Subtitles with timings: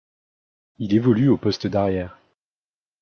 [0.79, 2.17] Il évolue au poste d'arrière.